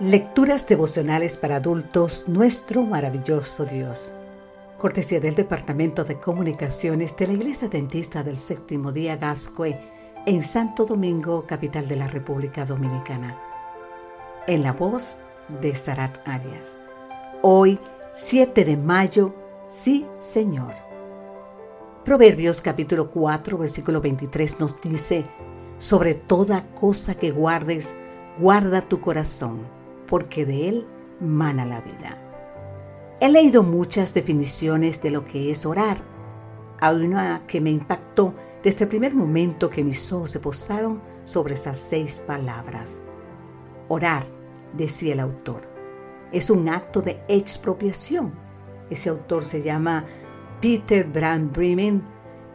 [0.00, 4.10] Lecturas devocionales para adultos, nuestro maravilloso Dios.
[4.78, 9.76] Cortesía del Departamento de Comunicaciones de la Iglesia Dentista del Séptimo Día Gascue
[10.24, 13.38] en Santo Domingo, capital de la República Dominicana.
[14.46, 15.18] En la voz
[15.60, 16.78] de Sarat Arias.
[17.42, 17.78] Hoy,
[18.14, 19.34] 7 de mayo,
[19.66, 20.72] sí, Señor.
[22.02, 25.26] Proverbios capítulo 4, versículo 23 nos dice,
[25.76, 27.94] sobre toda cosa que guardes,
[28.38, 29.81] guarda tu corazón
[30.12, 30.86] porque de él
[31.20, 32.18] mana la vida.
[33.18, 36.02] He leído muchas definiciones de lo que es orar.
[36.80, 41.54] Hay una que me impactó desde el primer momento que mis ojos se posaron sobre
[41.54, 43.02] esas seis palabras.
[43.88, 44.24] Orar,
[44.74, 45.62] decía el autor,
[46.30, 48.34] es un acto de expropiación.
[48.90, 50.04] Ese autor se llama
[50.60, 52.02] Peter Brand Bremen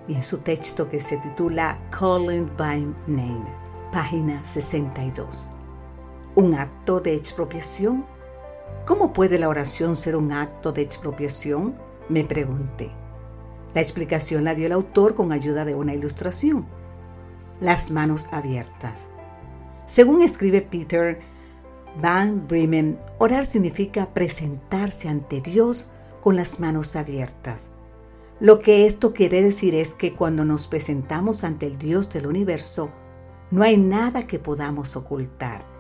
[0.08, 3.47] y en su texto que se titula Calling by Name,
[3.91, 5.49] página 62
[6.38, 8.06] un acto de expropiación?
[8.86, 11.73] ¿Cómo puede la oración ser un acto de expropiación?
[12.09, 12.92] Me pregunté.
[13.73, 16.67] La explicación la dio el autor con ayuda de una ilustración.
[17.59, 19.09] Las manos abiertas.
[19.88, 21.22] Según escribe Peter
[22.00, 25.89] Van Bremen, orar significa presentarse ante Dios
[26.22, 27.72] con las manos abiertas.
[28.39, 32.92] Lo que esto quiere decir es que cuando nos presentamos ante el Dios del universo,
[33.50, 35.77] no hay nada que podamos ocultar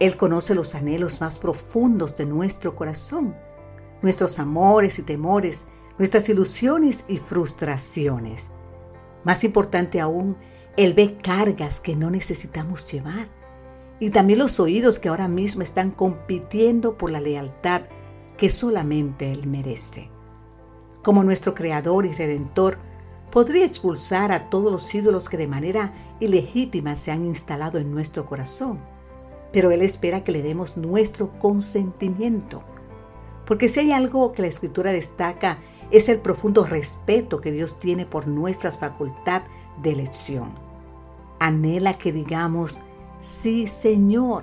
[0.00, 3.36] él conoce los anhelos más profundos de nuestro corazón,
[4.02, 5.66] nuestros amores y temores,
[5.98, 8.50] nuestras ilusiones y frustraciones.
[9.22, 10.36] Más importante aún,
[10.76, 13.28] Él ve cargas que no necesitamos llevar
[14.00, 17.82] y también los oídos que ahora mismo están compitiendo por la lealtad
[18.36, 20.10] que solamente Él merece.
[21.02, 22.78] Como nuestro Creador y Redentor,
[23.30, 28.26] podría expulsar a todos los ídolos que de manera ilegítima se han instalado en nuestro
[28.26, 28.93] corazón
[29.54, 32.64] pero Él espera que le demos nuestro consentimiento.
[33.46, 35.58] Porque si hay algo que la Escritura destaca
[35.92, 39.42] es el profundo respeto que Dios tiene por nuestras facultad
[39.80, 40.50] de elección.
[41.38, 42.82] Anhela que digamos,
[43.20, 44.42] sí Señor,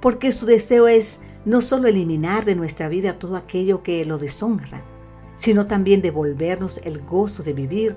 [0.00, 4.82] porque su deseo es no solo eliminar de nuestra vida todo aquello que lo deshonra,
[5.36, 7.96] sino también devolvernos el gozo de vivir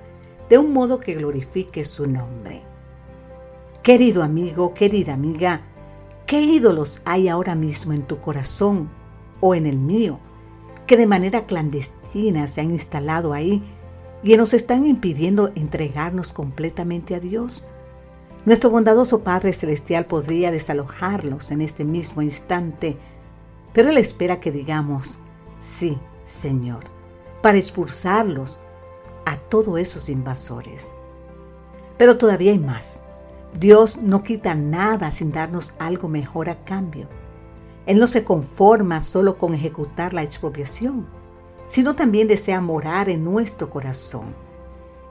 [0.50, 2.62] de un modo que glorifique su nombre.
[3.82, 5.71] Querido amigo, querida amiga,
[6.26, 8.90] ¿Qué ídolos hay ahora mismo en tu corazón
[9.40, 10.20] o en el mío
[10.88, 13.64] que de manera clandestina se han instalado ahí
[14.24, 17.68] y nos están impidiendo entregarnos completamente a Dios?
[18.46, 22.98] Nuestro bondadoso Padre Celestial podría desalojarlos en este mismo instante,
[23.74, 25.20] pero Él espera que digamos,
[25.60, 26.86] sí, Señor,
[27.42, 28.60] para expulsarlos
[29.26, 30.92] a todos esos invasores.
[31.98, 33.02] Pero todavía hay más.
[33.54, 37.08] Dios no quita nada sin darnos algo mejor a cambio.
[37.86, 41.08] Él no se conforma solo con ejecutar la expropiación,
[41.68, 44.34] sino también desea morar en nuestro corazón.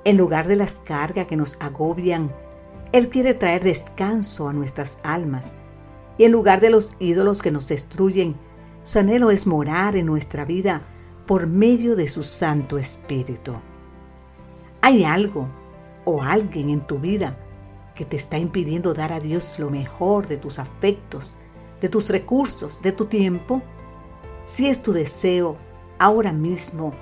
[0.05, 2.33] En lugar de las cargas que nos agobian,
[2.93, 5.57] Él quiere traer descanso a nuestras almas.
[6.17, 8.35] Y en lugar de los ídolos que nos destruyen,
[8.83, 10.83] su anhelo es morar en nuestra vida
[11.27, 13.53] por medio de su Santo Espíritu.
[14.81, 15.49] ¿Hay algo
[16.07, 17.37] o alguien en tu vida
[18.01, 21.35] que te está impidiendo dar a Dios lo mejor de tus afectos,
[21.83, 23.61] de tus recursos, de tu tiempo?
[24.47, 25.59] Si es tu deseo,
[25.99, 26.95] ahora mismo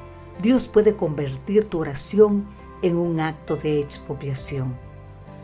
[0.43, 2.49] Dios puede convertir tu oración
[2.83, 4.77] en un acto de expropiación.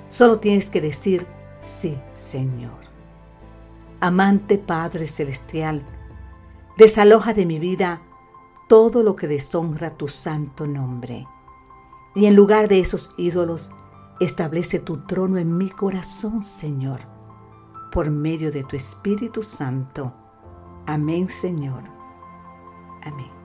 [0.09, 1.25] Solo tienes que decir,
[1.61, 2.81] sí, Señor.
[4.01, 5.87] Amante Padre Celestial,
[6.77, 8.03] desaloja de mi vida
[8.69, 11.29] todo lo que deshonra tu santo nombre.
[12.17, 13.71] Y en lugar de esos ídolos,
[14.21, 17.01] Establece tu trono en mi corazón, Señor,
[17.91, 20.15] por medio de tu Espíritu Santo.
[20.87, 21.83] Amén, Señor.
[23.03, 23.44] Amén.